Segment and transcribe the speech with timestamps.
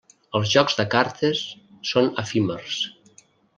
[0.37, 1.43] Els jocs de cartes
[1.91, 2.83] són efímers.